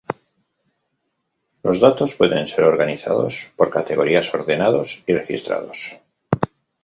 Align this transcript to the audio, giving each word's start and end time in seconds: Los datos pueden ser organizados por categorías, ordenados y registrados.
Los 1.61 1.79
datos 1.79 2.15
pueden 2.15 2.47
ser 2.47 2.63
organizados 2.63 3.51
por 3.55 3.69
categorías, 3.69 4.33
ordenados 4.33 5.03
y 5.05 5.13
registrados. 5.13 5.99